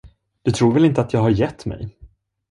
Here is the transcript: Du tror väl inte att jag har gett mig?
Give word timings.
Du 0.45 0.51
tror 0.51 0.71
väl 0.73 0.85
inte 0.85 1.01
att 1.01 1.13
jag 1.13 1.19
har 1.21 1.29
gett 1.29 1.65
mig? 1.65 1.97